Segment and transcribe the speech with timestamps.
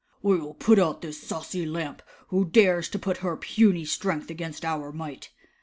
[0.23, 4.65] "We will put out this saucy Lamp, who dares to put her puny strength against
[4.65, 5.29] our might."